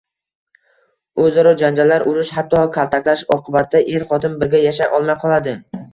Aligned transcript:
O‘zaro 1.25 1.51
janjallar, 1.59 2.07
urish, 2.13 2.33
hatto 2.39 2.63
kaltaklash 2.79 3.23
oqibatida 3.39 3.85
er-xotin 3.99 4.37
birga 4.45 4.63
yashay 4.67 4.95
olmay 5.01 5.19
qoladi. 5.27 5.55